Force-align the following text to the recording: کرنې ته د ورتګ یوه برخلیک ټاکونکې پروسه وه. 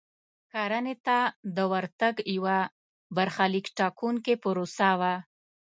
کرنې 0.51 0.95
ته 1.05 1.17
د 1.55 1.57
ورتګ 1.73 2.15
یوه 2.35 2.57
برخلیک 3.15 3.65
ټاکونکې 3.77 4.33
پروسه 4.43 4.89
وه. 4.99 5.13